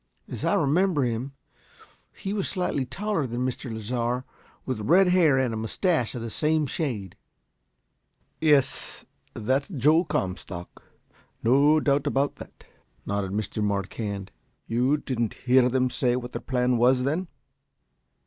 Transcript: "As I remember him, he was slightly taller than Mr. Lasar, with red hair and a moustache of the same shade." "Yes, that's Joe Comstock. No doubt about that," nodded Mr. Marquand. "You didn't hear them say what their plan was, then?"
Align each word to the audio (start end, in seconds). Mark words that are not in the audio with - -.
"As 0.27 0.43
I 0.43 0.55
remember 0.55 1.03
him, 1.03 1.33
he 2.11 2.33
was 2.33 2.49
slightly 2.49 2.87
taller 2.87 3.27
than 3.27 3.45
Mr. 3.45 3.71
Lasar, 3.71 4.25
with 4.65 4.79
red 4.79 5.09
hair 5.09 5.37
and 5.37 5.53
a 5.53 5.57
moustache 5.57 6.15
of 6.15 6.23
the 6.23 6.31
same 6.31 6.65
shade." 6.65 7.15
"Yes, 8.39 9.05
that's 9.35 9.67
Joe 9.67 10.03
Comstock. 10.05 10.81
No 11.43 11.79
doubt 11.79 12.07
about 12.07 12.37
that," 12.37 12.63
nodded 13.05 13.29
Mr. 13.29 13.63
Marquand. 13.63 14.31
"You 14.65 14.97
didn't 14.97 15.35
hear 15.45 15.69
them 15.69 15.91
say 15.91 16.15
what 16.15 16.31
their 16.31 16.41
plan 16.41 16.77
was, 16.77 17.03
then?" 17.03 17.27